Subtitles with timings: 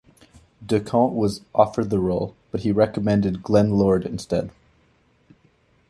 [0.65, 4.49] De Camp was offered the role but he recommended Glenn Lord instead.